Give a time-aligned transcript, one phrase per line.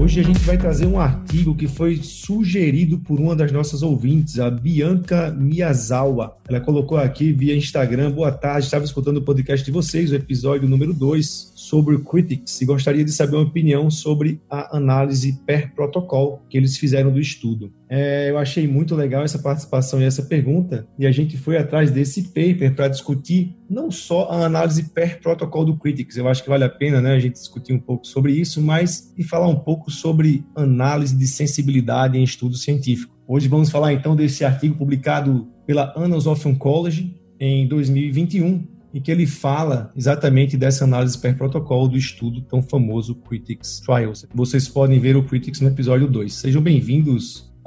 [0.00, 4.38] Hoje a gente vai trazer um artigo que foi sugerido por uma das nossas ouvintes,
[4.38, 6.38] a Bianca Miyazawa.
[6.48, 10.66] Ela colocou aqui via Instagram, boa tarde, estava escutando o podcast de vocês, o episódio
[10.66, 16.42] número 2, sobre Critics, e gostaria de saber uma opinião sobre a análise per protocol
[16.48, 17.70] que eles fizeram do estudo.
[17.92, 21.90] É, eu achei muito legal essa participação e essa pergunta, e a gente foi atrás
[21.90, 26.48] desse paper para discutir não só a análise per protocol do Critics, eu acho que
[26.48, 29.56] vale a pena né, a gente discutir um pouco sobre isso, mas e falar um
[29.56, 33.12] pouco sobre análise de sensibilidade em estudo científico.
[33.26, 39.10] Hoje vamos falar então desse artigo publicado pela Annals of Oncology em 2021, e que
[39.10, 44.26] ele fala exatamente dessa análise per protocolo do estudo tão famoso Critics Trials.
[44.34, 46.32] Vocês podem ver o Critics no episódio 2.
[46.32, 47.49] Sejam bem-vindos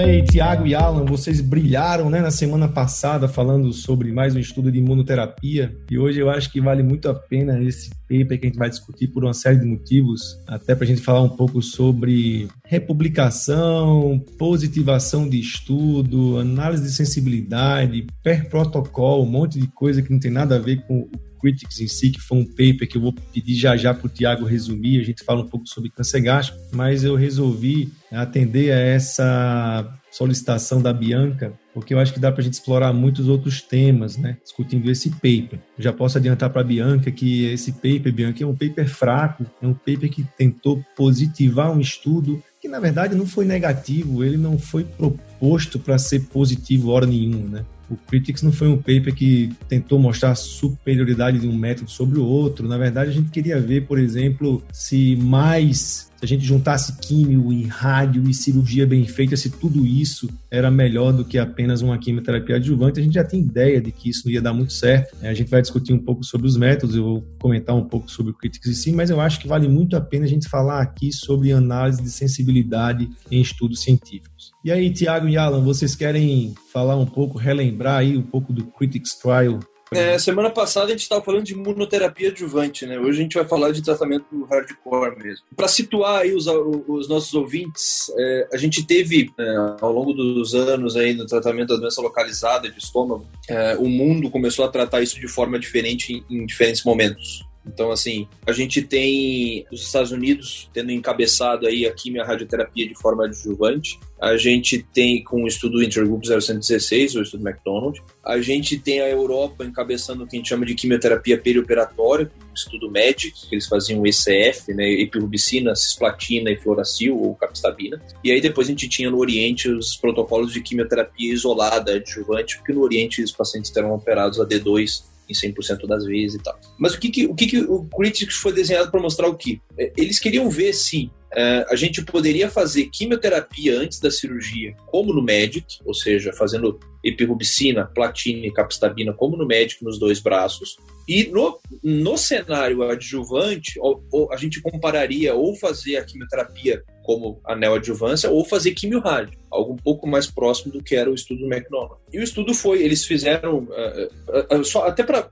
[0.00, 4.72] Aí, Tiago e Alan, vocês brilharam né, na semana passada falando sobre mais um estudo
[4.72, 5.76] de imunoterapia.
[5.90, 8.70] E hoje eu acho que vale muito a pena esse paper que a gente vai
[8.70, 14.22] discutir por uma série de motivos, até para a gente falar um pouco sobre republicação,
[14.38, 20.30] positivação de estudo, análise de sensibilidade, per protocolo, um monte de coisa que não tem
[20.30, 23.12] nada a ver com o Critics em si, que foi um paper que eu vou
[23.12, 26.60] pedir já já para o Tiago resumir, a gente fala um pouco sobre câncer gástrico,
[26.72, 32.40] mas eu resolvi atender a essa solicitação da Bianca, porque eu acho que dá para
[32.40, 35.60] a gente explorar muitos outros temas, né, discutindo esse paper.
[35.78, 39.46] Eu já posso adiantar para a Bianca que esse paper, Bianca, é um paper fraco,
[39.62, 44.36] é um paper que tentou positivar um estudo que na verdade não foi negativo, ele
[44.36, 47.64] não foi proposto para ser positivo hora nenhuma, né?
[47.90, 52.18] O Critics não foi um paper que tentou mostrar a superioridade de um método sobre
[52.18, 52.68] o outro.
[52.68, 57.50] Na verdade, a gente queria ver, por exemplo, se mais se a gente juntasse químio
[57.50, 61.96] e rádio e cirurgia bem feita, se tudo isso era melhor do que apenas uma
[61.96, 65.16] quimioterapia adjuvante, a gente já tem ideia de que isso não ia dar muito certo.
[65.22, 68.32] A gente vai discutir um pouco sobre os métodos, eu vou comentar um pouco sobre
[68.32, 70.82] o Critics em si, mas eu acho que vale muito a pena a gente falar
[70.82, 74.50] aqui sobre análise de sensibilidade em estudos científicos.
[74.62, 78.66] E aí, Tiago e Alan, vocês querem falar um pouco, relembrar aí um pouco do
[78.66, 79.58] Critics Trial
[79.92, 82.98] é, semana passada a gente estava falando de imunoterapia adjuvante, né?
[82.98, 85.46] Hoje a gente vai falar de tratamento hardcore mesmo.
[85.56, 90.54] Para situar aí os, os nossos ouvintes, é, a gente teve é, ao longo dos
[90.54, 95.02] anos aí no tratamento da doença localizada de estômago, é, o mundo começou a tratar
[95.02, 97.49] isso de forma diferente em, em diferentes momentos.
[97.66, 102.94] Então, assim, a gente tem os Estados Unidos tendo encabeçado aí a quimio radioterapia de
[102.98, 103.98] forma adjuvante.
[104.20, 108.02] A gente tem com o estudo Intergroup 0116, o estudo McDonald.
[108.24, 112.54] A gente tem a Europa encabeçando o que a gente chama de quimioterapia perioperatória, o
[112.54, 118.02] estudo MEDIC, que eles faziam ECF, né, epirubicina, cisplatina e fluoracil ou capstabina.
[118.24, 122.72] E aí depois a gente tinha no Oriente os protocolos de quimioterapia isolada adjuvante, porque
[122.72, 126.58] no Oriente os pacientes eram operados a D2 em 100% das vezes e tal.
[126.78, 129.60] Mas o que, que o, que, que o Critics foi desenhado para mostrar o que?
[129.78, 135.22] É, eles queriam ver se a gente poderia fazer quimioterapia antes da cirurgia, como no
[135.22, 140.76] MEDIC, ou seja, fazendo epirubicina, platina e capstabina, como no MEDIC, nos dois braços.
[141.08, 147.40] E no, no cenário adjuvante, ou, ou, a gente compararia ou fazer a quimioterapia como
[147.44, 151.40] a neoadjuvância ou fazer quimio-rádio, algo um pouco mais próximo do que era o estudo
[151.40, 152.00] do McDonald.
[152.12, 155.26] E o estudo foi, eles fizeram, uh, uh, uh, só, até para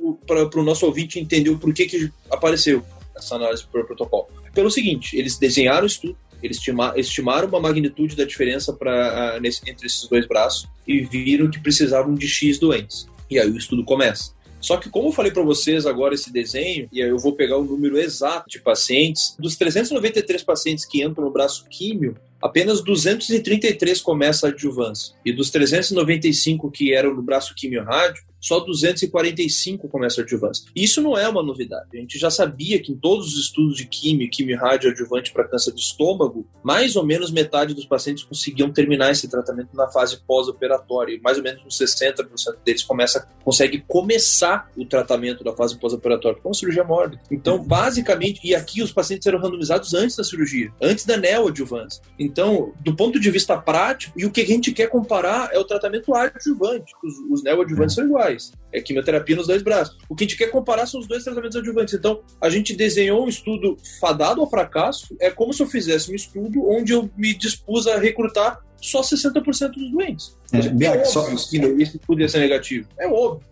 [0.00, 2.84] o nosso ouvinte entender o porquê que apareceu
[3.18, 4.28] essa análise por protocolo.
[4.54, 6.60] Pelo seguinte, eles desenharam o estudo, eles
[6.96, 12.28] estimaram uma magnitude da diferença pra, entre esses dois braços e viram que precisavam de
[12.28, 13.08] X doentes.
[13.30, 14.32] E aí o estudo começa.
[14.60, 17.58] Só que, como eu falei para vocês agora esse desenho, e aí eu vou pegar
[17.58, 24.00] o número exato de pacientes, dos 393 pacientes que entram no braço químio, apenas 233
[24.00, 25.14] começa a adjuvância.
[25.24, 30.64] E dos 395 que eram no braço químio rádio, só 245 começam adjuvância.
[30.74, 31.88] Isso não é uma novidade.
[31.94, 35.44] A gente já sabia que em todos os estudos de químio, químio rádio adjuvante para
[35.44, 40.18] câncer de estômago, mais ou menos metade dos pacientes conseguiam terminar esse tratamento na fase
[40.26, 41.18] pós-operatória.
[41.22, 42.26] Mais ou menos uns 60%
[42.64, 47.22] deles começa, consegue começar o tratamento da fase pós-operatória com cirurgia mórbida.
[47.30, 52.02] Então, basicamente, e aqui os pacientes eram randomizados antes da cirurgia, antes da neoadjuvância.
[52.18, 55.64] Então, do ponto de vista prático, e o que a gente quer comparar é o
[55.64, 56.92] tratamento adjuvante.
[57.02, 58.52] Os, os neoadjuvantes são iguais faz.
[58.72, 59.96] É quimioterapia nos dois braços.
[60.08, 61.94] O que a gente quer comparar são os dois tratamentos adjuvantes.
[61.94, 65.16] Então, a gente desenhou um estudo fadado ao fracasso.
[65.20, 69.42] É como se eu fizesse um estudo onde eu me dispus a recrutar só 60%
[69.72, 70.36] dos doentes.
[70.52, 71.24] É, é óbvio só...
[71.50, 72.88] que isso podia ser negativo.
[72.98, 73.42] É óbvio.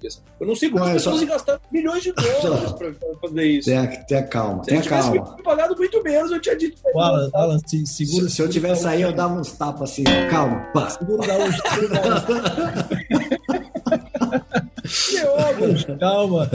[0.41, 1.27] Eu não sei como não, as pessoas só...
[1.27, 2.13] gastar milhões de
[2.43, 3.69] dólares para fazer isso.
[3.69, 5.37] Tenha, tenha calma, tenha calma.
[5.43, 6.81] pagado muito menos, eu tinha dito.
[6.95, 10.05] Alan, Alan, se, segura, se, se eu tivesse aí, eu dava uns tapas assim.
[10.31, 10.91] Calma, pá.
[10.91, 11.57] Segura, dá uns
[15.99, 16.51] Calma.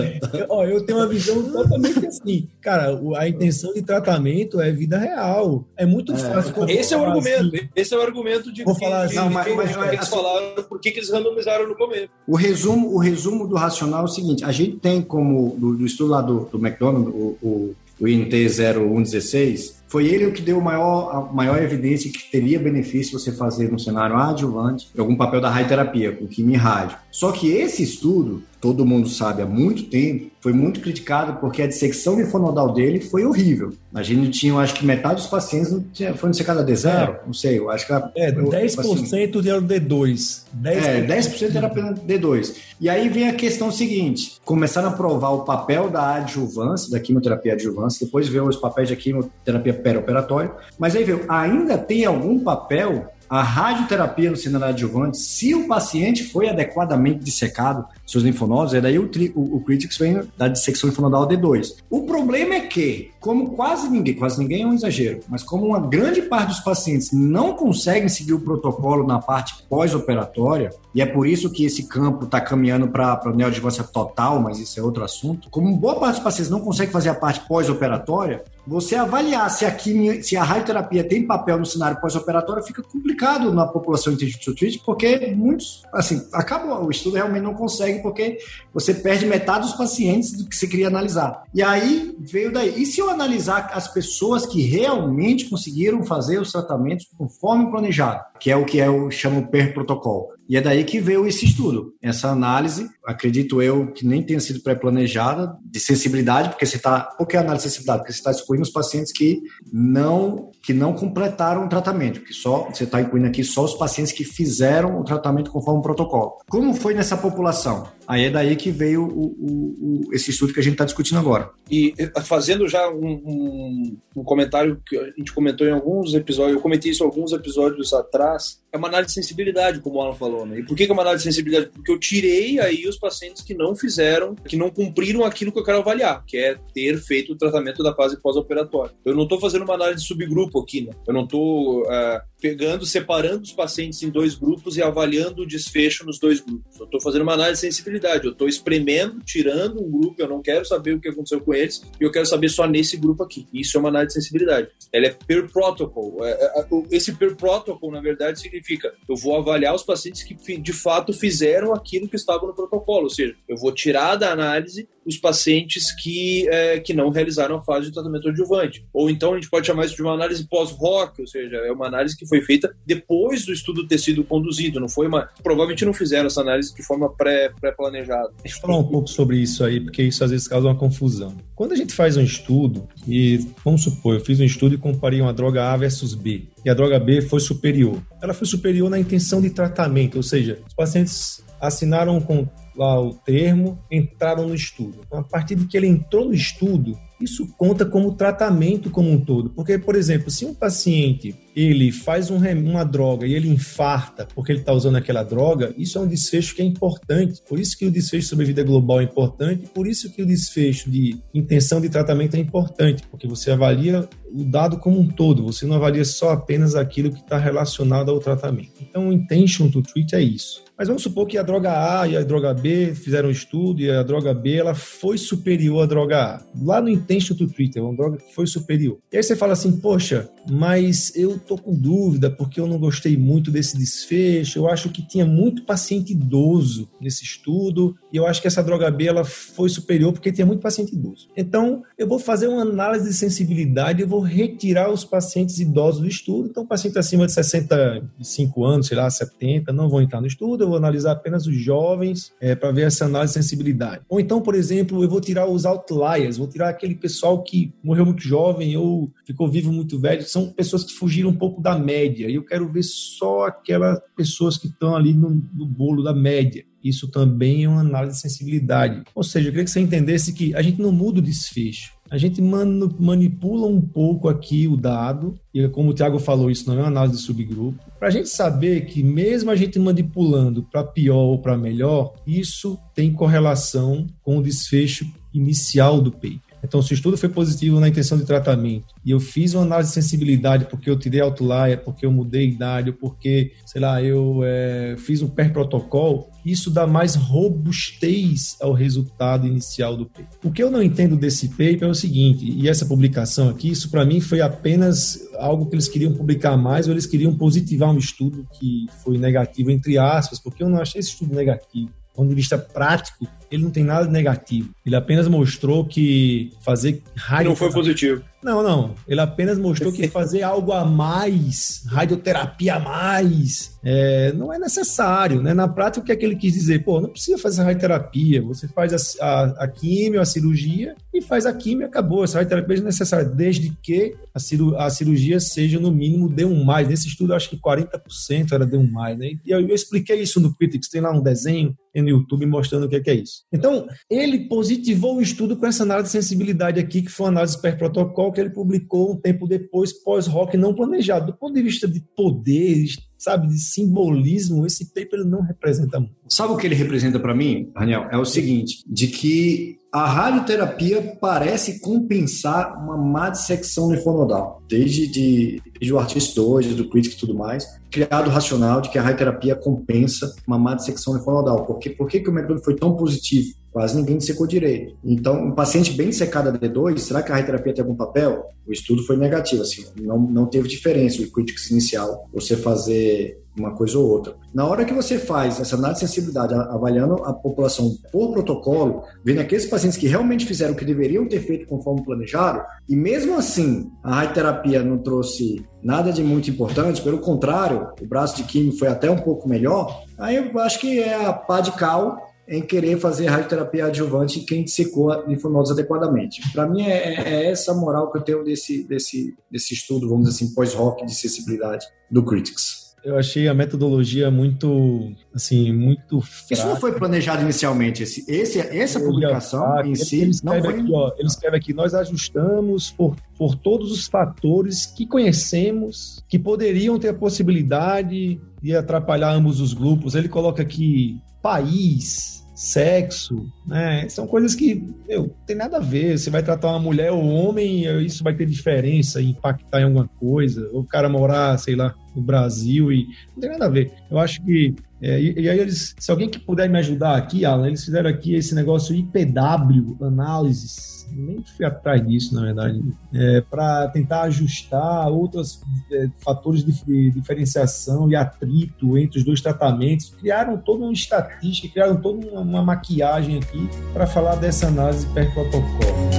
[0.49, 2.47] Ó, eu tenho uma visão totalmente assim.
[2.61, 5.65] Cara, a intenção de tratamento é vida real.
[5.77, 6.17] É muito é.
[6.17, 6.53] fácil.
[6.69, 7.55] Esse é o argumento.
[7.55, 7.69] Assim.
[7.75, 10.11] Esse é o argumento de Vou que, falar assim, não, mas, mas, mas, eles assim,
[10.11, 12.09] falaram por que eles randomizaram no começo.
[12.27, 15.85] O resumo, o resumo do racional é o seguinte: a gente tem como do, do
[15.85, 20.61] estudo lá do, do McDonald, o, o, o INT 0116 foi ele o que deu
[20.61, 25.49] maior, a maior evidência que teria benefício você fazer no cenário adjuvante algum papel da
[25.49, 26.97] radioterapia, com quimio e rádio.
[27.11, 31.67] Só que esse estudo, todo mundo sabe há muito tempo, foi muito criticado porque a
[31.67, 33.73] dissecção linfonodal dele foi horrível.
[33.93, 37.19] A gente tinha, acho que metade dos pacientes não tinha, foi dissecada D0, é.
[37.25, 37.93] não sei, eu acho que...
[37.93, 40.41] Era, é, 10% assim, era D2.
[40.57, 42.55] 10%, é, 10% era apenas D2.
[42.79, 47.53] E aí vem a questão seguinte, começaram a provar o papel da adjuvância, da quimioterapia
[47.53, 53.11] adjuvância, depois veio os papéis da quimioterapia perioperatório, mas aí veio, ainda tem algum papel
[53.31, 58.99] a radioterapia no cenário adjuvante, se o paciente foi adequadamente dissecado, seus linfonodos, é daí
[58.99, 61.75] o, o, o Critics vem da dissecção linfonodal D2.
[61.89, 65.79] O problema é que, como quase ninguém, quase ninguém é um exagero, mas como uma
[65.79, 71.25] grande parte dos pacientes não conseguem seguir o protocolo na parte pós-operatória, e é por
[71.25, 75.75] isso que esse campo está caminhando para a total, mas isso é outro assunto, como
[75.77, 80.23] boa parte dos pacientes não consegue fazer a parte pós-operatória, você avaliar se a, quimio,
[80.23, 85.33] se a radioterapia tem papel no cenário pós-operatório fica complicado na população intensive treat, porque
[85.35, 88.37] muitos, assim, acaba o estudo realmente não consegue porque
[88.73, 91.43] você perde metade dos pacientes do que você queria analisar.
[91.53, 92.81] E aí veio daí.
[92.81, 98.51] E se eu analisar as pessoas que realmente conseguiram fazer os tratamentos conforme planejado, que
[98.51, 100.29] é o que o chamo per protocolo?
[100.51, 104.59] E é daí que veio esse estudo, essa análise, acredito eu que nem tenha sido
[104.59, 107.03] pré-planejada, de sensibilidade, porque você está.
[107.03, 107.99] Por que análise de sensibilidade?
[107.99, 112.69] Porque você está excluindo os pacientes que não, que não completaram o tratamento, que só
[112.69, 116.33] você está incluindo aqui só os pacientes que fizeram o tratamento conforme o protocolo.
[116.49, 117.87] Como foi nessa população?
[118.11, 121.17] Aí é daí que veio o, o, o, esse estudo que a gente está discutindo
[121.17, 121.49] agora.
[121.69, 126.57] E eh, fazendo já um, um, um, comentário que a gente comentou em alguns episódios,
[126.57, 130.45] eu comentei isso alguns episódios atrás, é uma análise de sensibilidade, como o Alan falou.
[130.45, 130.59] Né?
[130.59, 131.71] E por que é uma análise de sensibilidade?
[131.73, 135.63] Porque eu tirei aí os pacientes que não fizeram, que não cumpriram aquilo que eu
[135.63, 138.93] quero avaliar, que é ter feito o tratamento da fase pós-operatória.
[139.05, 140.91] Eu não estou fazendo uma análise de subgrupo aqui, né?
[141.07, 146.05] Eu não estou uh, pegando, separando os pacientes em dois grupos e avaliando o desfecho
[146.05, 146.77] nos dois grupos.
[146.77, 148.00] Eu estou fazendo uma análise de sensibilidade.
[148.23, 151.81] Eu estou espremendo, tirando um grupo, eu não quero saber o que aconteceu com eles,
[151.99, 153.47] e eu quero saber só nesse grupo aqui.
[153.53, 154.69] Isso é uma análise de sensibilidade.
[154.91, 156.17] Ela é per protocol.
[156.25, 160.73] É, é, esse per protocol, na verdade, significa eu vou avaliar os pacientes que de
[160.73, 165.17] fato fizeram aquilo que estava no protocolo, ou seja, eu vou tirar da análise os
[165.17, 168.85] pacientes que, é, que não realizaram a fase de tratamento adjuvante.
[168.93, 171.87] Ou então a gente pode chamar isso de uma análise pós-ROC, ou seja, é uma
[171.87, 175.29] análise que foi feita depois do estudo ter sido conduzido, não foi uma...
[175.41, 178.29] Provavelmente não fizeram essa análise de forma pré-planejada.
[178.29, 180.75] Pré Deixa eu falar um pouco sobre isso aí, porque isso às vezes causa uma
[180.75, 181.35] confusão.
[181.55, 185.21] Quando a gente faz um estudo, e vamos supor, eu fiz um estudo e comparei
[185.21, 188.01] uma droga A versus B, e a droga B foi superior.
[188.21, 192.47] Ela foi superior na intenção de tratamento, ou seja, os pacientes assinaram com
[192.81, 195.01] lá o termo, entraram no estudo.
[195.05, 199.23] Então, a partir de que ele entrou no estudo, isso conta como tratamento como um
[199.23, 199.51] todo.
[199.51, 204.53] Porque, por exemplo, se um paciente ele faz um, uma droga e ele infarta porque
[204.53, 207.41] ele está usando aquela droga, isso é um desfecho que é importante.
[207.47, 210.89] Por isso que o desfecho sobre vida global é importante, por isso que o desfecho
[210.89, 215.65] de intenção de tratamento é importante, porque você avalia o dado como um todo, você
[215.65, 218.71] não avalia só apenas aquilo que está relacionado ao tratamento.
[218.81, 220.63] Então, o intention to treat é isso.
[220.81, 223.91] Mas vamos supor que a droga A e a droga B fizeram um estudo e
[223.91, 226.41] a droga B ela foi superior à droga A.
[226.59, 228.97] Lá no intention to treat, é uma droga que foi superior.
[229.13, 233.15] E aí você fala assim, poxa, mas eu tô com dúvida porque eu não gostei
[233.15, 234.57] muito desse desfecho.
[234.57, 238.89] Eu acho que tinha muito paciente idoso nesse estudo e eu acho que essa droga
[238.89, 241.29] B ela foi superior porque tinha muito paciente idoso.
[241.37, 246.07] Então, eu vou fazer uma análise de sensibilidade e vou retirar os pacientes idosos do
[246.07, 246.49] estudo.
[246.49, 250.70] Então, paciente acima de 65 anos, sei lá, 70, não vão entrar no estudo.
[250.71, 254.03] Vou analisar apenas os jovens é, para ver essa análise de sensibilidade.
[254.07, 258.05] Ou então, por exemplo, eu vou tirar os outliers, vou tirar aquele pessoal que morreu
[258.05, 262.29] muito jovem ou ficou vivo muito velho são pessoas que fugiram um pouco da média.
[262.29, 266.63] E eu quero ver só aquelas pessoas que estão ali no, no bolo da média.
[266.83, 269.03] Isso também é uma análise de sensibilidade.
[269.13, 271.93] Ou seja, eu queria que você entendesse que a gente não muda o desfecho.
[272.11, 276.77] A gente manipula um pouco aqui o dado, e como o Thiago falou, isso não
[276.77, 280.83] é uma análise de subgrupo, para a gente saber que mesmo a gente manipulando para
[280.83, 286.50] pior ou para melhor, isso tem correlação com o desfecho inicial do paper.
[286.63, 289.89] Então, se o estudo foi positivo na intenção de tratamento e eu fiz uma análise
[289.89, 294.95] de sensibilidade porque eu tirei outlier, porque eu mudei idade, porque, sei lá, eu é,
[294.97, 300.25] fiz um per-protocolo, isso dá mais robustez ao resultado inicial do paper.
[300.43, 303.89] O que eu não entendo desse paper é o seguinte, e essa publicação aqui, isso
[303.89, 307.97] para mim foi apenas algo que eles queriam publicar mais ou eles queriam positivar um
[307.97, 312.35] estudo que foi negativo, entre aspas, porque eu não achei esse estudo negativo ponto de
[312.35, 314.69] vista prático, ele não tem nada de negativo.
[314.85, 317.49] Ele apenas mostrou que fazer rádio.
[317.49, 318.23] Não foi positivo.
[318.43, 318.95] Não, não.
[319.07, 325.41] Ele apenas mostrou que fazer algo a mais, radioterapia a mais, é, não é necessário.
[325.41, 325.53] Né?
[325.53, 326.83] Na prática, o que é que ele quis dizer?
[326.83, 328.41] Pô, não precisa fazer radioterapia.
[328.41, 332.23] Você faz a, a, a químio, a cirurgia, e faz a químio e acabou.
[332.23, 336.63] Essa radioterapia é necessária, desde que a, ciru, a cirurgia seja, no mínimo, D1+.
[336.63, 336.87] mais.
[336.87, 338.89] Nesse estudo, acho que 40% era D1+.
[338.89, 339.17] mais.
[339.17, 339.33] Né?
[339.45, 342.89] E eu, eu expliquei isso no Critics, tem lá um desenho no YouTube mostrando o
[342.89, 343.40] que é, que é isso.
[343.51, 347.61] Então, ele positivou o estudo com essa análise de sensibilidade aqui, que foi uma análise
[347.61, 351.27] per protocolo que ele publicou um tempo depois, pós-rock não planejado.
[351.27, 352.85] Do ponto de vista de poder,
[353.21, 356.15] sabe, de simbolismo, esse paper não representa muito.
[356.27, 358.07] Sabe o que ele representa para mim, Daniel?
[358.11, 365.61] É o seguinte, de que a radioterapia parece compensar uma má dissecção linfonodal, desde, de,
[365.73, 369.55] desde o Artist 2, do Critic e tudo mais, criado racional de que a radioterapia
[369.55, 371.65] compensa uma má dissecção linfonodal.
[371.65, 371.91] Por, quê?
[371.91, 373.60] Por que, que o método foi tão positivo?
[373.71, 374.95] Quase ninguém dissecou direito.
[375.03, 378.49] Então, um paciente bem dissecado a D2, será que a radioterapia tem algum papel?
[378.67, 383.71] O estudo foi negativo, assim, não, não teve diferença o Critics inicial, você fazer uma
[383.75, 384.35] coisa ou outra.
[384.53, 389.39] Na hora que você faz essa análise de sensibilidade, avaliando a população por protocolo, vendo
[389.39, 393.89] aqueles pacientes que realmente fizeram o que deveriam ter feito conforme planejado, e mesmo assim
[394.03, 398.87] a radioterapia não trouxe nada de muito importante, pelo contrário, o braço de químico foi
[398.87, 402.99] até um pouco melhor, aí eu acho que é a pá de cal em querer
[402.99, 406.41] fazer radioterapia adjuvante em quem secou linfonodos adequadamente.
[406.51, 410.27] Para mim, é, é, é, essa moral que eu tenho desse, desse, desse estudo, vamos
[410.27, 412.91] dizer assim, pós-rock de sensibilidade do Critics.
[413.03, 416.53] Eu achei a metodologia muito, assim, muito fraca.
[416.53, 418.03] Isso não foi planejado inicialmente.
[418.03, 420.81] Esse, esse, essa publicação em si ele não foi...
[420.81, 426.37] Aqui, ó, ele escreve aqui, nós ajustamos por, por todos os fatores que conhecemos, que
[426.37, 430.13] poderiam ter a possibilidade de atrapalhar ambos os grupos.
[430.13, 434.07] Ele coloca aqui país, sexo, né?
[434.07, 434.75] São coisas que
[435.07, 436.17] meu, tem nada a ver.
[436.17, 440.07] Você vai tratar uma mulher ou um homem, isso vai ter diferença, impactar em alguma
[440.19, 440.69] coisa.
[440.71, 443.91] O cara morar, sei lá, no Brasil e não tem nada a ver.
[444.09, 447.43] Eu acho que é, e, e, aí eles, se alguém que puder me ajudar aqui,
[447.43, 452.81] Alan, eles fizeram aqui esse negócio IPW, análises, nem fui atrás disso, na verdade,
[453.13, 459.41] é, para tentar ajustar outros é, fatores de, de, diferenciação e atrito entre os dois
[459.41, 460.13] tratamentos.
[460.19, 465.33] Criaram toda uma estatística, criaram toda uma, uma maquiagem aqui para falar dessa análise per
[465.33, 466.11] protocolo.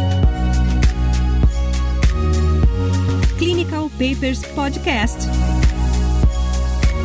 [3.38, 5.28] Clinical Papers Podcast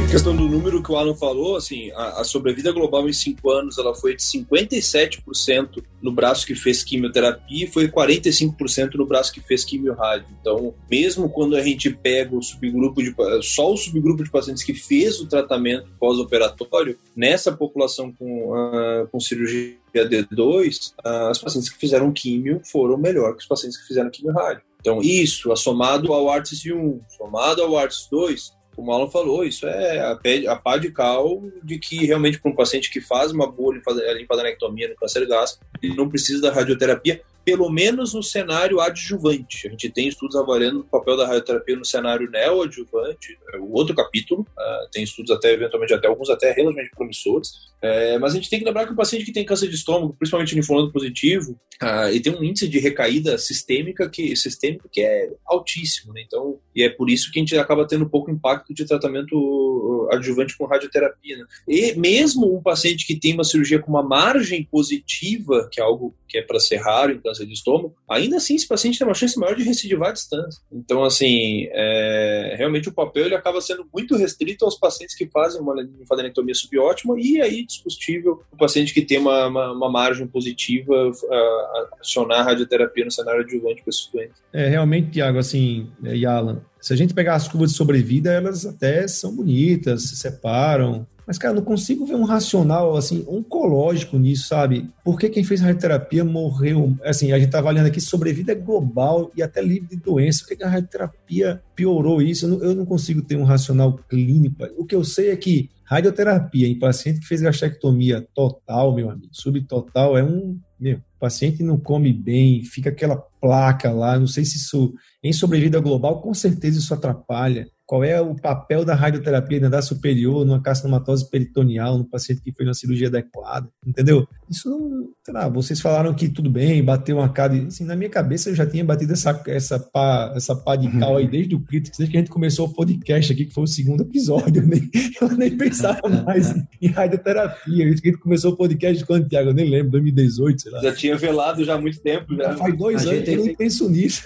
[0.07, 3.51] a questão do número que o Alan falou, assim, a, a sobrevida global em cinco
[3.51, 9.33] anos ela foi de 57% no braço que fez quimioterapia e foi 45% no braço
[9.33, 10.27] que fez quimio-rádio.
[10.39, 14.73] Então, mesmo quando a gente pega o subgrupo de só o subgrupo de pacientes que
[14.73, 21.77] fez o tratamento pós-operatório, nessa população com, uh, com cirurgia D2, uh, as pacientes que
[21.77, 24.61] fizeram químio foram melhor que os pacientes que fizeram quimio-rádio.
[24.79, 29.65] Então, isso, somado ao ARTS 1, somado ao ARTS 2, como o Alan falou, isso
[29.65, 30.11] é a,
[30.51, 34.87] a pá de cal de que realmente para um paciente que faz uma boa linfadenectomia
[34.89, 39.67] no câncer gástrico, ele não precisa da radioterapia, pelo menos no cenário adjuvante.
[39.67, 43.95] A gente tem estudos avaliando o papel da radioterapia no cenário neoadjuvante, é o outro
[43.95, 48.49] capítulo, uh, tem estudos até, eventualmente, até alguns até relativamente promissores, é, mas a gente
[48.49, 52.09] tem que lembrar que o paciente que tem câncer de estômago, principalmente linfonodo positivo, uh,
[52.09, 56.23] ele tem um índice de recaída sistêmica que, sistêmico que é altíssimo, né?
[56.25, 60.57] então E é por isso que a gente acaba tendo pouco impacto de tratamento adjuvante
[60.57, 61.37] com radioterapia.
[61.37, 61.45] Né?
[61.67, 66.15] E mesmo um paciente que tem uma cirurgia com uma margem positiva, que é algo
[66.27, 69.37] que é para ser raro câncer de estômago, ainda assim esse paciente tem uma chance
[69.39, 70.61] maior de recidivar à distância.
[70.71, 75.61] Então, assim, é, realmente o papel ele acaba sendo muito restrito aos pacientes que fazem
[75.61, 81.11] uma linfadenectomia subótima e aí discutível o paciente que tem uma, uma, uma margem positiva
[81.31, 84.41] a, acionar a radioterapia no cenário adjuvante para esses doentes.
[84.53, 88.65] É, realmente, Tiago, assim, e Alan, se a gente pegar as curvas de sobrevida, elas
[88.65, 94.47] até são bonitas, se separam, mas, cara, não consigo ver um racional, assim, oncológico nisso,
[94.47, 94.89] sabe?
[95.03, 96.95] Por que quem fez radioterapia morreu?
[97.03, 100.45] Assim, a gente tá avaliando aqui sobrevida global e até livre de doença.
[100.47, 102.45] Por que a radioterapia piorou isso?
[102.45, 104.63] Eu não, consigo ter um racional clínico.
[104.77, 109.27] O que eu sei é que radioterapia em paciente que fez gastrectomia total, meu amigo,
[109.33, 110.57] subtotal, é um.
[110.79, 114.17] Meu, paciente não come bem, fica aquela placa lá.
[114.17, 118.83] Não sei se isso, em sobrevida global, com certeza isso atrapalha qual é o papel
[118.83, 123.69] da radioterapia na idade superior, numa carcinomatose peritoneal, no paciente que fez uma cirurgia adequada,
[123.85, 124.27] entendeu?
[124.49, 128.09] Isso não, sei lá, vocês falaram que tudo bem, bateu uma cara, assim, na minha
[128.09, 131.61] cabeça eu já tinha batido essa, essa, pá, essa pá de cal aí desde o
[131.61, 134.67] Critics, desde que a gente começou o podcast aqui, que foi o segundo episódio, eu
[134.67, 134.89] nem,
[135.21, 139.53] eu nem pensava mais em, em radioterapia, a gente começou o podcast quando, Tiago, eu
[139.53, 140.81] nem lembro, 2018, sei lá.
[140.81, 142.35] Já tinha velado já há muito tempo.
[142.35, 144.23] Já, já faz dois anos que eu nem penso nisso.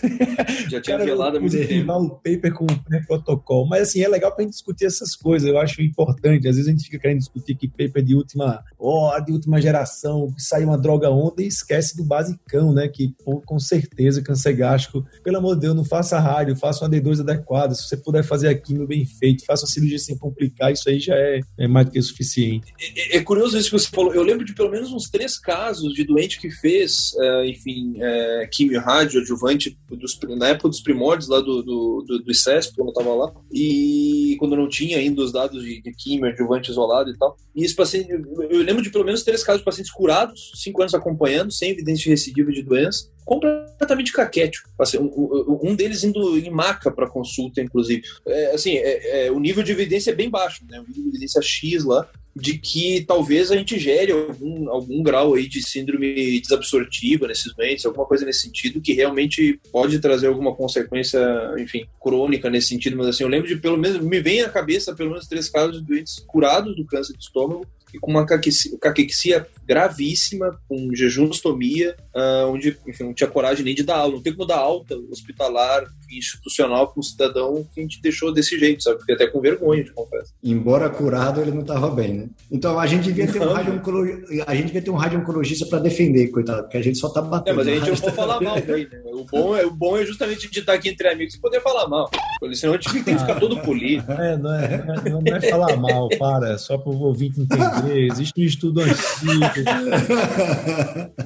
[0.68, 1.92] Já tinha Cara, velado há muito tempo.
[1.92, 5.48] o paper com o protocolo mas, assim, é legal para a gente discutir essas coisas.
[5.48, 6.48] Eu acho importante.
[6.48, 10.32] Às vezes a gente fica querendo discutir que paper de última, oh, de última geração,
[10.32, 12.88] que sai uma droga ontem e esquece do basicão, né?
[12.88, 15.06] Que, pô, com certeza, câncer gástrico.
[15.24, 17.76] Pelo amor de Deus, não faça rádio, faça uma D2 adequada.
[17.76, 21.16] Se você puder fazer aquilo bem feito, faça uma cirurgia sem complicar, isso aí já
[21.16, 22.74] é, é mais do que suficiente.
[22.80, 24.14] É, é, curioso isso que você falou.
[24.14, 28.50] Eu lembro de pelo menos uns três casos de doente que fez, uh, enfim, uh,
[28.50, 32.90] quimio rádio adjuvante dos, na época dos primórdios lá do, do, do, do ICESP, quando
[32.90, 37.10] eu estava lá e quando não tinha ainda os dados de, de químio, adjuvante isolado
[37.10, 37.36] e tal.
[37.56, 40.94] E esse paciente, eu lembro de pelo menos três casos de pacientes curados, cinco anos
[40.94, 44.70] acompanhando, sem evidência de recidiva de doença, completamente caquético.
[44.78, 48.04] Assim, um, deles indo em maca para consulta, inclusive.
[48.28, 50.80] É, assim, é, é, o nível de evidência é bem baixo, né?
[50.80, 55.36] O nível de evidência X lá, de que talvez a gente gere algum, algum grau
[55.36, 60.54] aí de síndrome desabsortiva nesses doentes, alguma coisa nesse sentido, que realmente pode trazer alguma
[60.54, 61.20] consequência,
[61.58, 62.98] enfim, crônica nesse sentido.
[62.98, 65.80] Mas assim, eu lembro de pelo menos, me vem à cabeça pelo menos três casos
[65.80, 72.48] de doentes curados do câncer de estômago e com uma caquexia gravíssima, com jejunostomia, uh,
[72.48, 74.16] onde enfim, não tinha coragem nem de dar aula.
[74.16, 78.60] Não tem como dar alta hospitalar, institucional para um cidadão que a gente deixou desse
[78.60, 79.00] jeito, sabe?
[79.00, 80.34] Fiquei até com vergonha, de confesso.
[80.44, 82.30] Embora curado, ele não estava bem, né?
[82.52, 86.28] Então a gente devia ter um radiooncologista, a gente devia ter um radiooncologista para defender,
[86.30, 87.62] coitado, porque a gente só tá batendo.
[87.62, 89.02] É, mas a gente não pode falar mal daí, né?
[89.06, 91.88] O bom, é, o bom é justamente de estar aqui entre amigos e poder falar
[91.88, 92.10] mal.
[92.54, 94.12] Senão a gente tem que ficar todo polido.
[94.12, 97.81] É, não é, não é, não é falar mal, para, só para o ouvinte entender.
[97.90, 99.02] Existe um estudo antigo.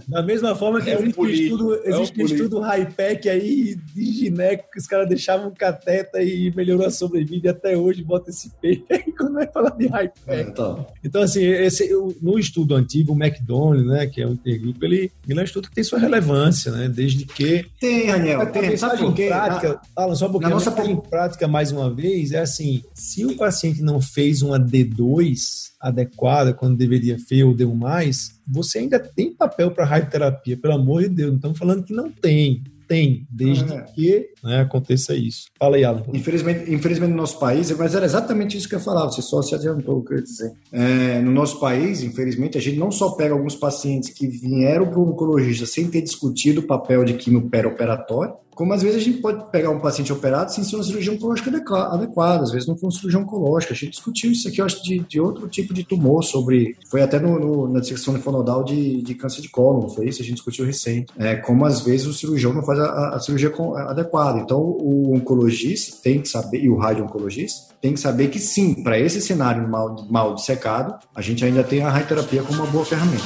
[0.08, 4.14] Da mesma forma que é existe um estudo, existe é um estudo high-tech aí de
[4.14, 8.86] gineco que os caras deixavam cateta e melhorou a sobrevida até hoje bota esse peito
[8.92, 10.22] aí quando vai falar de high-tech.
[10.28, 10.86] É, então.
[11.04, 11.90] então, assim, esse,
[12.22, 15.70] no estudo antigo, o McDonald's, né, que é um intergrupo, ele, ele é um estudo
[15.70, 17.66] que tem sua relevância, né, desde que...
[17.80, 18.78] Tem, Daniel, tem.
[18.78, 19.28] Sabe por quê?
[19.28, 20.74] Prática, Alan, só porque nossa...
[20.86, 26.54] em prática, mais uma vez, é assim, se o paciente não fez uma D2 adequada
[26.54, 31.10] quando deveria fer ou deu mais, você ainda tem papel para radioterapia, pelo amor de
[31.10, 31.30] Deus.
[31.30, 33.82] Não estamos falando que não tem tem, desde é.
[33.82, 35.48] que né, aconteça isso.
[35.58, 36.04] Fala aí, Alan.
[36.14, 39.56] Infelizmente, infelizmente no nosso país, mas era exatamente isso que eu falava, você só se
[39.56, 40.54] adiantou o que eu ia dizer.
[40.72, 45.00] É, no nosso país, infelizmente, a gente não só pega alguns pacientes que vieram para
[45.00, 49.18] o oncologista sem ter discutido o papel de quimio operatório como às vezes a gente
[49.18, 52.88] pode pegar um paciente operado sem ser uma cirurgia oncológica adequada, às vezes não foi
[52.88, 53.74] uma cirurgia oncológica.
[53.74, 56.78] A gente discutiu isso aqui, eu acho, de, de outro tipo de tumor, sobre.
[56.90, 60.22] Foi até no, no, na disseção linfonodal de, de câncer de colo, não foi isso?
[60.22, 61.12] A gente discutiu recente.
[61.18, 63.52] É, como às vezes o cirurgião não faz a, a cirurgia
[63.90, 64.35] adequada.
[64.40, 69.00] Então o oncologista tem que saber, e o radio-oncologista, tem que saber que sim, para
[69.00, 73.24] esse cenário mal, mal dissecado, a gente ainda tem a radioterapia como uma boa ferramenta.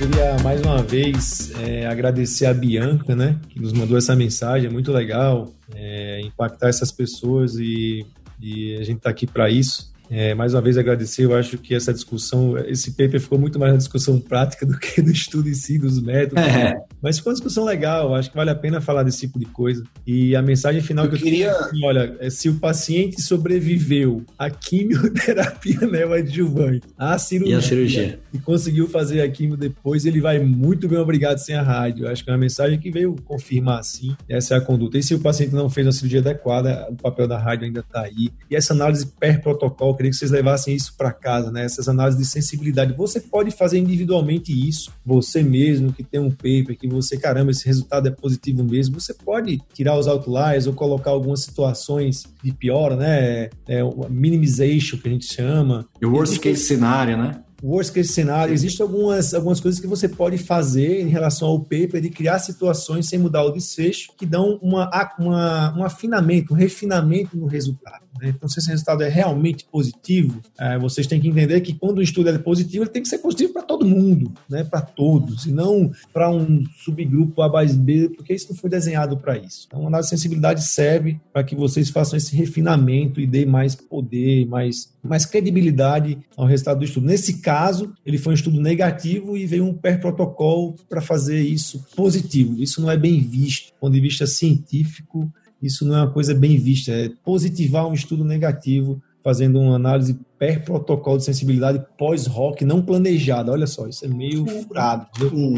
[0.00, 4.72] queria mais uma vez é, agradecer a Bianca, né, que nos mandou essa mensagem, é
[4.72, 8.06] muito legal é, impactar essas pessoas e,
[8.40, 9.89] e a gente está aqui para isso.
[10.10, 13.72] É, mais uma vez agradecer, eu acho que essa discussão, esse paper ficou muito mais
[13.72, 16.42] na discussão prática do que no estudo em si, dos métodos.
[16.44, 16.76] É.
[17.00, 19.84] Mas ficou uma discussão legal, acho que vale a pena falar desse tipo de coisa.
[20.04, 21.54] E a mensagem final eu que eu queria.
[21.70, 28.20] Tenho, olha, é, se o paciente sobreviveu à quimioterapia neoadjuvante, à cirurgia, e, a cirurgia.
[28.32, 32.08] e conseguiu fazer a quimio depois, ele vai muito bem obrigado sem a rádio.
[32.08, 34.16] Acho que é uma mensagem que veio confirmar assim.
[34.28, 34.98] Essa é a conduta.
[34.98, 38.02] E se o paciente não fez a cirurgia adequada, o papel da rádio ainda está
[38.02, 38.30] aí.
[38.50, 41.64] E essa análise per protocolo, queria que vocês levassem isso para casa, né?
[41.64, 42.94] Essas análises de sensibilidade.
[42.94, 47.66] Você pode fazer individualmente isso, você mesmo que tem um paper que você, caramba, esse
[47.66, 48.98] resultado é positivo mesmo.
[48.98, 53.50] Você pode tirar os outliers ou colocar algumas situações de pior, né?
[53.68, 55.86] É, o minimization que a gente chama.
[56.00, 57.42] E o worst case cenário, né?
[57.62, 62.00] Worst case cenário, existem algumas, algumas coisas que você pode fazer em relação ao paper
[62.00, 67.36] de criar situações sem mudar o desfecho que dão uma, uma, um afinamento, um refinamento
[67.36, 68.04] no resultado.
[68.20, 68.32] Né?
[68.36, 72.02] Então, se esse resultado é realmente positivo, é, vocês têm que entender que quando o
[72.02, 74.64] estudo é positivo, ele tem que ser positivo para todo mundo, né?
[74.64, 79.16] para todos, e não para um subgrupo A mais B, porque isso não foi desenhado
[79.16, 79.66] para isso.
[79.66, 83.74] Então, a análise de sensibilidade serve para que vocês façam esse refinamento e dê mais
[83.74, 87.06] poder, mais, mais credibilidade ao resultado do estudo.
[87.06, 92.62] Nesse caso, ele foi um estudo negativo e veio um per-protocolo para fazer isso positivo.
[92.62, 95.30] Isso não é bem visto, do ponto de vista científico,
[95.62, 96.92] isso não é uma coisa bem vista.
[96.92, 103.52] É positivar um estudo negativo fazendo uma análise per protocolo de sensibilidade pós-rock não planejada.
[103.52, 105.06] Olha só, isso é meio furado.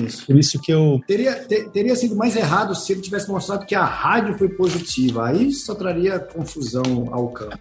[0.04, 0.26] Isso.
[0.26, 1.00] Por isso que eu.
[1.06, 5.28] Teria, ter, teria sido mais errado se ele tivesse mostrado que a rádio foi positiva.
[5.28, 7.56] Aí só traria confusão ao campo.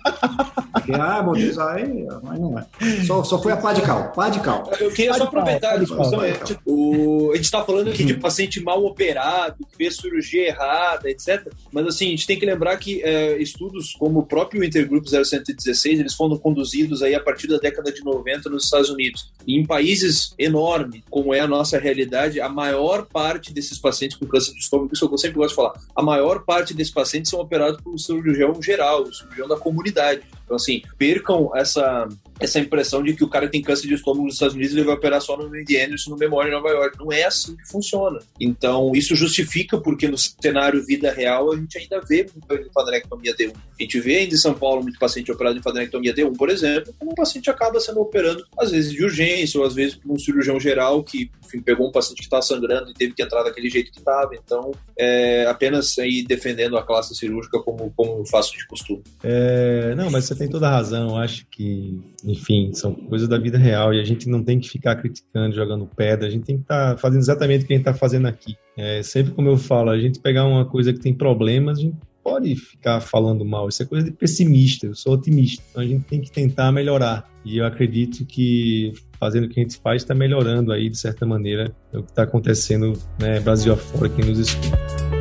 [0.73, 2.65] Porque, ah, meu Deus, aí, mas não é.
[3.05, 4.11] Só, só foi a pá de cal.
[4.13, 4.71] Pá de cal.
[4.79, 6.23] Eu queria só aproveitar a discussão.
[6.23, 10.47] É, tipo, o, a gente está falando aqui de paciente mal operado, que fez cirurgia
[10.47, 11.53] errada, etc.
[11.71, 15.99] Mas assim, a gente tem que lembrar que é, estudos como o próprio Intergrupo 0116,
[15.99, 19.31] eles foram conduzidos aí aí a partir da década de 90 nos Estados Unidos.
[19.45, 24.25] E em países enormes, como é a nossa realidade, a maior parte desses pacientes com
[24.25, 27.39] câncer de estômago, isso eu sempre gosto de falar, a maior parte desses pacientes são
[27.39, 30.21] operados por um cirurgião geral, um cirurgião da comunidade.
[30.45, 32.07] Então, assim, percam essa,
[32.41, 34.85] essa impressão de que o cara tem câncer de estômago nos Estados Unidos e ele
[34.85, 36.97] vai operar só no Andy Anderson, no Memória em Nova York.
[36.97, 38.19] Não é assim que funciona.
[38.39, 43.53] Então, isso justifica porque no cenário vida real a gente ainda vê muito linfadenectomia D1.
[43.55, 46.93] A gente vê ainda em São Paulo muito paciente operado de linfadenectomia D1, por exemplo,
[46.97, 50.17] como um paciente acaba sendo operando, às vezes de urgência, ou às vezes por um
[50.17, 53.69] cirurgião geral que enfim, pegou um paciente que estava sangrando e teve que entrar daquele
[53.69, 54.33] jeito que estava.
[54.35, 59.03] Então, é apenas aí defendendo a classe cirúrgica como, como faço de costume.
[59.23, 61.09] É, não, mas você tem toda a razão.
[61.09, 61.99] Eu acho que,
[62.31, 65.85] enfim, são coisas da vida real e a gente não tem que ficar criticando, jogando
[65.85, 66.27] pedra.
[66.27, 68.55] A gente tem que estar tá fazendo exatamente o que a gente está fazendo aqui.
[68.77, 71.97] É, sempre como eu falo, a gente pegar uma coisa que tem problemas, a gente
[72.23, 73.67] pode ficar falando mal.
[73.67, 74.87] Isso é coisa de pessimista.
[74.87, 75.63] Eu sou otimista.
[75.69, 77.29] Então a gente tem que tentar melhorar.
[77.43, 81.25] E eu acredito que fazendo o que a gente faz está melhorando aí, de certa
[81.25, 85.20] maneira, o que está acontecendo né, Brasil afora, quem nos escuta.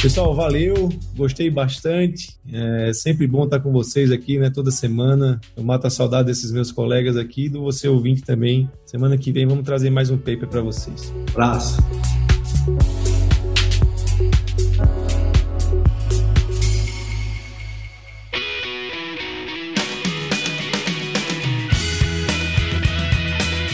[0.00, 2.36] Pessoal, valeu, gostei bastante.
[2.52, 4.50] É sempre bom estar com vocês aqui, né?
[4.50, 5.40] Toda semana.
[5.56, 8.70] Eu mato a saudade desses meus colegas aqui, do você ouvinte também.
[8.84, 11.12] Semana que vem vamos trazer mais um paper para vocês.
[11.32, 11.76] Abraço.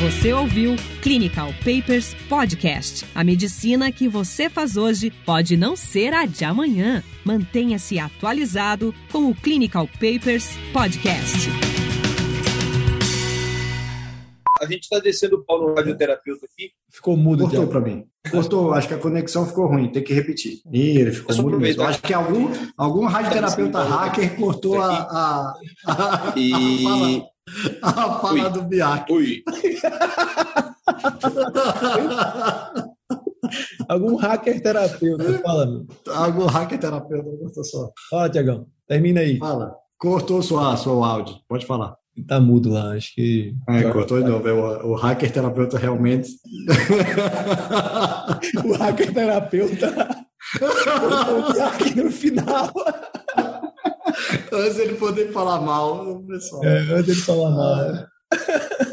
[0.03, 3.07] Você ouviu Clinical Papers Podcast.
[3.15, 7.05] A medicina que você faz hoje pode não ser a de amanhã.
[7.25, 11.49] Mantenha-se atualizado com o Clinical Papers Podcast.
[14.61, 16.73] A gente está descendo o pau no radioterapeuta aqui.
[16.91, 17.45] Ficou mudo.
[17.45, 18.05] Cortou para mim.
[18.29, 20.62] Cortou, acho que a conexão ficou ruim, tem que repetir.
[20.73, 21.85] Ih, ele ficou mudo mesmo.
[21.85, 25.55] Acho que algum, algum radioterapeuta hacker cortou a, a,
[25.87, 27.23] a, e...
[27.83, 29.12] A fala do Biak.
[29.12, 29.43] Ui.
[33.88, 35.87] Algum hacker terapeuta, fala, meu.
[36.09, 37.90] Algum hacker terapeuta, gostou só.
[38.09, 38.66] Fala, Tiagão.
[38.87, 39.37] Termina aí.
[39.38, 39.74] Fala.
[39.98, 41.37] Cortou sua, seu áudio.
[41.48, 41.96] Pode falar.
[42.26, 43.55] Tá mudo lá, acho que.
[43.68, 44.46] É, cortou de novo.
[44.46, 46.31] É o, o hacker terapeuta realmente.
[48.64, 50.09] o hacker terapeuta.
[50.61, 52.70] o hacker no final.
[54.52, 56.62] Antes ele poder falar mal, pessoal.
[56.64, 58.07] É, antes ele falar mal.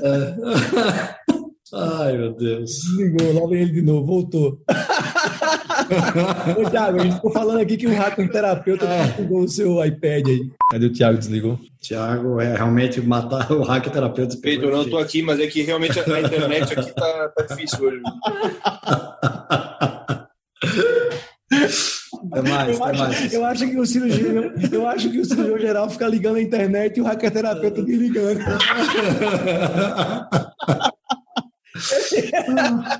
[0.01, 1.19] É.
[1.71, 2.71] Ai, meu Deus.
[2.71, 4.59] Desligou, lá vem ele de novo, voltou.
[6.57, 9.07] Ô, Thiago, a gente ficou falando aqui que o hacker terapeuta é.
[9.07, 10.49] desligou o seu iPad aí.
[10.71, 11.17] Cadê o Thiago?
[11.17, 11.59] Desligou?
[11.81, 14.37] Thiago, é realmente matar o hacker terapeuta.
[14.41, 17.85] Pedro, eu não tô aqui, mas é que realmente a internet aqui tá, tá difícil
[17.85, 18.01] hoje.
[22.39, 22.77] Até mais.
[22.77, 23.33] eu, acho, mais.
[23.33, 26.97] eu acho que o cirurgião, eu acho que o cirurgião geral fica ligando a internet
[26.97, 28.39] e o hacker terapeuta desligando.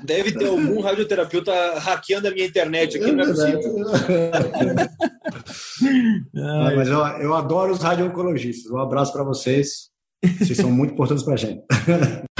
[0.04, 3.60] Deve ter algum radioterapeuta hackeando a minha internet aqui, não é possível.
[6.36, 8.70] Ah, mas eu, eu adoro os radio-oncologistas.
[8.70, 9.90] Um abraço para vocês.
[10.38, 11.62] Vocês são muito importantes para a gente.